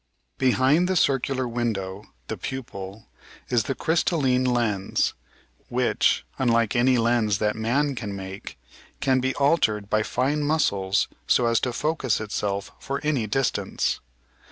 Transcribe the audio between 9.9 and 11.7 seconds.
by fine muscles so as